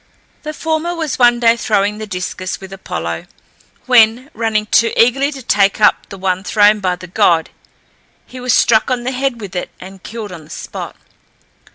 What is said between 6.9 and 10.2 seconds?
the god, he was struck on the head with it and